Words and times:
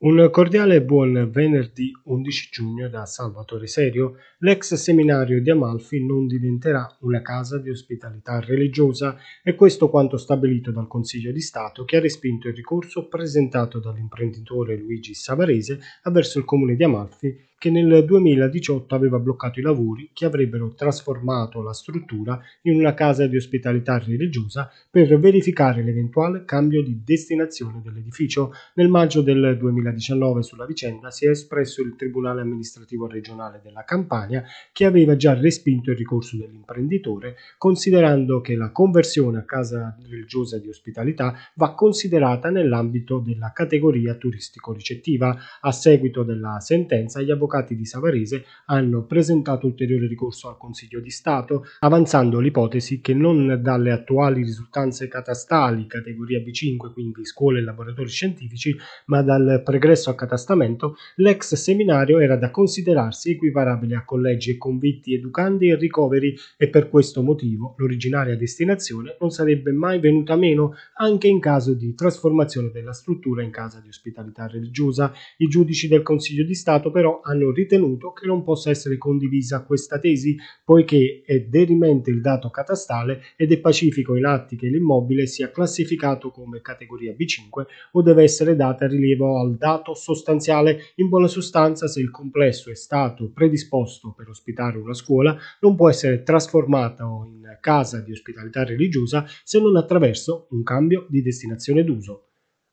Un 0.00 0.28
cordiale 0.30 0.80
buon 0.84 1.28
venerdì 1.28 1.90
11 2.04 2.48
giugno 2.52 2.88
da 2.88 3.04
Salvatore 3.04 3.66
Serio. 3.66 4.18
L'ex 4.38 4.74
seminario 4.74 5.42
di 5.42 5.50
Amalfi 5.50 6.06
non 6.06 6.28
diventerà 6.28 6.86
una 7.00 7.20
casa 7.20 7.58
di 7.58 7.68
ospitalità 7.68 8.38
religiosa 8.38 9.16
e 9.42 9.56
questo 9.56 9.90
quanto 9.90 10.16
stabilito 10.16 10.70
dal 10.70 10.86
Consiglio 10.86 11.32
di 11.32 11.40
Stato 11.40 11.84
che 11.84 11.96
ha 11.96 12.00
respinto 12.00 12.46
il 12.46 12.54
ricorso 12.54 13.08
presentato 13.08 13.80
dall'imprenditore 13.80 14.76
Luigi 14.76 15.14
Savarese 15.14 15.80
avverso 16.02 16.38
il 16.38 16.44
comune 16.44 16.76
di 16.76 16.84
Amalfi 16.84 17.47
che 17.58 17.70
nel 17.70 18.04
2018 18.04 18.94
aveva 18.94 19.18
bloccato 19.18 19.58
i 19.58 19.62
lavori 19.62 20.10
che 20.12 20.24
avrebbero 20.24 20.74
trasformato 20.74 21.60
la 21.60 21.72
struttura 21.72 22.40
in 22.62 22.78
una 22.78 22.94
casa 22.94 23.26
di 23.26 23.36
ospitalità 23.36 23.98
religiosa 23.98 24.70
per 24.88 25.18
verificare 25.18 25.82
l'eventuale 25.82 26.44
cambio 26.44 26.84
di 26.84 27.02
destinazione 27.04 27.80
dell'edificio. 27.82 28.52
Nel 28.74 28.88
maggio 28.88 29.22
del 29.22 29.56
2019 29.58 30.42
sulla 30.42 30.66
vicenda 30.66 31.10
si 31.10 31.26
è 31.26 31.30
espresso 31.30 31.82
il 31.82 31.96
Tribunale 31.96 32.42
amministrativo 32.42 33.08
regionale 33.08 33.60
della 33.60 33.82
Campania 33.82 34.44
che 34.70 34.84
aveva 34.84 35.16
già 35.16 35.34
respinto 35.34 35.90
il 35.90 35.96
ricorso 35.96 36.36
dell'imprenditore 36.36 37.34
considerando 37.56 38.40
che 38.40 38.54
la 38.54 38.70
conversione 38.70 39.38
a 39.38 39.44
casa 39.44 39.98
religiosa 40.08 40.58
di 40.58 40.68
ospitalità 40.68 41.34
va 41.54 41.74
considerata 41.74 42.50
nell'ambito 42.50 43.18
della 43.18 43.50
categoria 43.52 44.14
turistico-ricettiva. 44.14 45.36
A 45.60 45.72
seguito 45.72 46.22
della 46.22 46.60
sentenza 46.60 47.20
gli 47.20 47.32
avvocati 47.32 47.46
avvocati 47.48 47.74
di 47.74 47.86
Savarese 47.86 48.44
hanno 48.66 49.04
presentato 49.04 49.66
ulteriore 49.66 50.06
ricorso 50.06 50.48
al 50.48 50.58
Consiglio 50.58 51.00
di 51.00 51.10
Stato, 51.10 51.64
avanzando 51.80 52.38
l'ipotesi 52.38 53.00
che 53.00 53.14
non 53.14 53.60
dalle 53.62 53.90
attuali 53.90 54.42
risultanze 54.42 55.08
catastali 55.08 55.86
categoria 55.86 56.40
B5, 56.40 56.92
quindi 56.92 57.24
scuole 57.24 57.60
e 57.60 57.62
laboratori 57.62 58.08
scientifici, 58.08 58.76
ma 59.06 59.22
dal 59.22 59.62
pregresso 59.64 60.10
accatastamento, 60.10 60.96
l'ex 61.16 61.54
seminario 61.54 62.18
era 62.20 62.36
da 62.36 62.50
considerarsi 62.50 63.30
equiparabile 63.30 63.96
a 63.96 64.04
collegi 64.04 64.50
e 64.50 64.58
convitti 64.58 65.14
educandi 65.14 65.70
e 65.70 65.76
ricoveri 65.76 66.36
e 66.56 66.68
per 66.68 66.90
questo 66.90 67.22
motivo 67.22 67.74
l'originaria 67.78 68.36
destinazione 68.36 69.16
non 69.20 69.30
sarebbe 69.30 69.72
mai 69.72 69.98
venuta 69.98 70.36
meno 70.36 70.74
anche 70.96 71.28
in 71.28 71.40
caso 71.40 71.72
di 71.72 71.94
trasformazione 71.94 72.70
della 72.70 72.92
struttura 72.92 73.42
in 73.42 73.50
casa 73.50 73.80
di 73.80 73.88
ospitalità 73.88 74.46
religiosa. 74.46 75.12
I 75.38 75.48
giudici 75.48 75.88
del 75.88 76.02
Consiglio 76.02 76.44
di 76.44 76.54
Stato 76.54 76.90
però 76.90 77.20
hanno 77.22 77.37
hanno 77.38 77.52
ritenuto 77.52 78.12
che 78.12 78.26
non 78.26 78.42
possa 78.42 78.70
essere 78.70 78.98
condivisa 78.98 79.64
questa 79.64 79.98
tesi, 79.98 80.36
poiché 80.64 81.22
è 81.24 81.40
derimente 81.42 82.10
il 82.10 82.20
dato 82.20 82.50
catastale 82.50 83.22
ed 83.36 83.52
è 83.52 83.58
pacifico 83.58 84.16
in 84.16 84.26
atti 84.26 84.56
che 84.56 84.66
l'immobile 84.66 85.26
sia 85.26 85.50
classificato 85.50 86.30
come 86.30 86.60
categoria 86.60 87.14
B5 87.14 87.66
o 87.92 88.02
deve 88.02 88.24
essere 88.24 88.56
data 88.56 88.86
rilievo 88.86 89.40
al 89.40 89.56
dato 89.56 89.94
sostanziale. 89.94 90.92
In 90.96 91.08
buona 91.08 91.28
sostanza, 91.28 91.86
se 91.86 92.00
il 92.00 92.10
complesso 92.10 92.70
è 92.70 92.74
stato 92.74 93.30
predisposto 93.32 94.12
per 94.16 94.28
ospitare 94.28 94.78
una 94.78 94.94
scuola, 94.94 95.36
non 95.60 95.76
può 95.76 95.88
essere 95.88 96.22
trasformato 96.22 97.26
in 97.26 97.56
casa 97.60 98.00
di 98.00 98.12
ospitalità 98.12 98.64
religiosa 98.64 99.24
se 99.44 99.60
non 99.60 99.76
attraverso 99.76 100.48
un 100.50 100.62
cambio 100.62 101.06
di 101.08 101.22
destinazione 101.22 101.84
d'uso. 101.84 102.27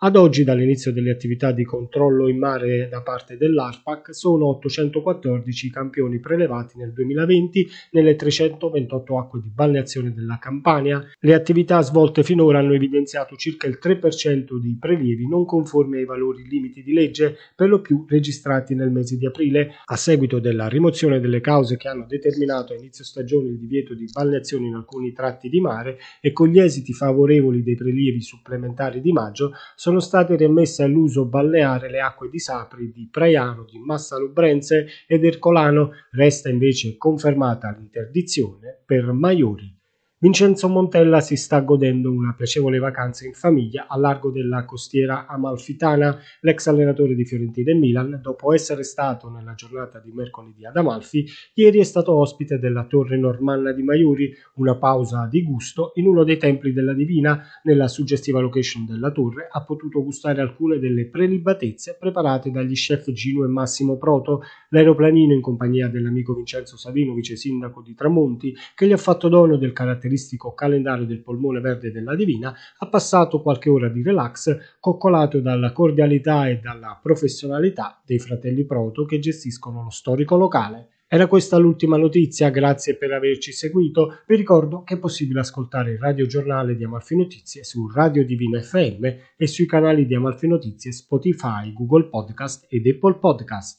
Ad 0.00 0.14
oggi, 0.14 0.44
dall'inizio 0.44 0.92
delle 0.92 1.10
attività 1.10 1.50
di 1.50 1.64
controllo 1.64 2.28
in 2.28 2.38
mare 2.38 2.86
da 2.88 3.02
parte 3.02 3.36
dell'ARPAC, 3.36 4.14
sono 4.14 4.46
814 4.50 5.66
i 5.66 5.70
campioni 5.70 6.20
prelevati 6.20 6.78
nel 6.78 6.92
2020 6.92 7.66
nelle 7.90 8.14
328 8.14 9.18
acque 9.18 9.40
di 9.42 9.50
balneazione 9.52 10.14
della 10.14 10.38
Campania. 10.40 11.04
Le 11.18 11.34
attività 11.34 11.80
svolte 11.80 12.22
finora 12.22 12.60
hanno 12.60 12.74
evidenziato 12.74 13.34
circa 13.34 13.66
il 13.66 13.80
3% 13.82 14.60
di 14.60 14.76
prelievi 14.78 15.26
non 15.26 15.44
conformi 15.44 15.96
ai 15.96 16.04
valori 16.04 16.46
limiti 16.46 16.84
di 16.84 16.92
legge, 16.92 17.36
per 17.56 17.68
lo 17.68 17.80
più 17.80 18.04
registrati 18.08 18.76
nel 18.76 18.92
mese 18.92 19.16
di 19.16 19.26
aprile. 19.26 19.72
A 19.86 19.96
seguito 19.96 20.38
della 20.38 20.68
rimozione 20.68 21.18
delle 21.18 21.40
cause 21.40 21.76
che 21.76 21.88
hanno 21.88 22.06
determinato 22.06 22.72
a 22.72 22.76
inizio 22.76 23.02
stagione 23.02 23.48
il 23.48 23.58
divieto 23.58 23.94
di 23.94 24.08
balneazione 24.12 24.68
in 24.68 24.74
alcuni 24.74 25.12
tratti 25.12 25.48
di 25.48 25.58
mare 25.58 25.98
e 26.20 26.32
con 26.32 26.46
gli 26.46 26.60
esiti 26.60 26.92
favorevoli 26.92 27.64
dei 27.64 27.74
prelievi 27.74 28.20
supplementari 28.20 29.00
di 29.00 29.10
maggio, 29.10 29.50
sono 29.88 30.00
state 30.00 30.36
rimesse 30.36 30.82
all'uso 30.82 31.24
balneare 31.24 31.88
le 31.88 32.00
acque 32.00 32.28
di 32.28 32.38
Sapri, 32.38 32.90
di 32.90 33.08
Praiano, 33.10 33.64
di 33.64 33.78
Massalubrense 33.78 34.86
ed 35.06 35.24
Ercolano, 35.24 35.92
resta 36.10 36.50
invece 36.50 36.98
confermata 36.98 37.70
l'interdizione 37.70 38.82
per 38.84 39.10
Maiori. 39.12 39.77
Vincenzo 40.20 40.66
Montella 40.66 41.20
si 41.20 41.36
sta 41.36 41.60
godendo 41.60 42.10
una 42.10 42.34
piacevole 42.36 42.80
vacanza 42.80 43.24
in 43.24 43.34
famiglia 43.34 43.86
a 43.88 43.96
largo 43.96 44.32
della 44.32 44.64
costiera 44.64 45.28
amalfitana. 45.28 46.18
L'ex 46.40 46.66
allenatore 46.66 47.14
di 47.14 47.24
Fiorentina 47.24 47.70
e 47.70 47.76
Milan, 47.76 48.18
dopo 48.20 48.52
essere 48.52 48.82
stato 48.82 49.30
nella 49.30 49.54
giornata 49.54 50.00
di 50.00 50.10
mercoledì 50.10 50.66
ad 50.66 50.76
Amalfi, 50.76 51.24
ieri 51.54 51.78
è 51.78 51.84
stato 51.84 52.16
ospite 52.16 52.58
della 52.58 52.86
torre 52.86 53.16
normanna 53.16 53.70
di 53.70 53.84
Maiuri, 53.84 54.34
una 54.54 54.74
pausa 54.74 55.28
di 55.30 55.44
gusto 55.44 55.92
in 55.94 56.08
uno 56.08 56.24
dei 56.24 56.36
templi 56.36 56.72
della 56.72 56.94
Divina. 56.94 57.40
Nella 57.62 57.86
suggestiva 57.86 58.40
location 58.40 58.86
della 58.86 59.12
torre 59.12 59.46
ha 59.48 59.62
potuto 59.62 60.02
gustare 60.02 60.40
alcune 60.40 60.80
delle 60.80 61.06
prelibatezze 61.06 61.96
preparate 61.96 62.50
dagli 62.50 62.74
chef 62.74 63.12
Gino 63.12 63.44
e 63.44 63.46
Massimo 63.46 63.96
Proto, 63.98 64.42
l'aeroplanino 64.70 65.32
in 65.32 65.40
compagnia 65.40 65.86
dell'amico 65.86 66.34
Vincenzo 66.34 66.76
Savino, 66.76 67.14
vice 67.14 67.36
sindaco 67.36 67.82
di 67.82 67.94
Tramonti, 67.94 68.52
che 68.74 68.88
gli 68.88 68.92
ha 68.92 68.96
fatto 68.96 69.28
dono 69.28 69.56
del 69.56 69.72
carattere 69.72 70.06
caratteristico 70.08 70.54
calendario 70.54 71.04
del 71.04 71.20
polmone 71.20 71.60
verde 71.60 71.92
della 71.92 72.16
Divina, 72.16 72.54
ha 72.78 72.88
passato 72.88 73.42
qualche 73.42 73.68
ora 73.68 73.88
di 73.88 74.02
relax 74.02 74.76
coccolato 74.80 75.40
dalla 75.40 75.72
cordialità 75.72 76.48
e 76.48 76.58
dalla 76.58 76.98
professionalità 77.00 78.00
dei 78.04 78.18
fratelli 78.18 78.64
Proto 78.64 79.04
che 79.04 79.18
gestiscono 79.18 79.82
lo 79.82 79.90
storico 79.90 80.36
locale. 80.36 80.88
Era 81.10 81.26
questa 81.26 81.56
l'ultima 81.56 81.96
notizia, 81.96 82.50
grazie 82.50 82.96
per 82.96 83.12
averci 83.12 83.52
seguito. 83.52 84.18
Vi 84.26 84.36
ricordo 84.36 84.82
che 84.82 84.94
è 84.94 84.98
possibile 84.98 85.40
ascoltare 85.40 85.92
il 85.92 85.98
radiogiornale 85.98 86.76
di 86.76 86.84
Amalfi 86.84 87.16
Notizie 87.16 87.64
su 87.64 87.90
Radio 87.90 88.26
Divina 88.26 88.60
FM 88.60 89.04
e 89.36 89.46
sui 89.46 89.64
canali 89.64 90.04
di 90.04 90.14
Amalfi 90.14 90.46
Notizie 90.46 90.92
Spotify, 90.92 91.72
Google 91.72 92.08
Podcast 92.08 92.66
ed 92.68 92.86
Apple 92.86 93.14
Podcast. 93.14 93.76